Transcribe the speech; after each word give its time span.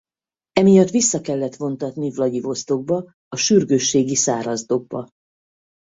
Emiatt 0.53 0.89
vissza 0.89 1.21
kellett 1.21 1.55
vontatni 1.55 2.09
Vlagyivosztokba 2.11 3.13
a 3.27 3.35
sürgősségi 3.35 4.15
szárazdokkba. 4.15 5.09